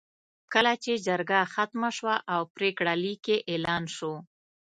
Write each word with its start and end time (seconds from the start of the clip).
کله 0.53 0.73
چې 0.83 0.93
جرګه 1.07 1.39
ختمه 1.53 1.89
شوه 1.97 2.15
او 2.33 2.41
پرېکړه 2.55 2.93
لیک 3.03 3.23
یې 3.31 3.37
اعلان 3.51 3.83
شو. 3.95 4.13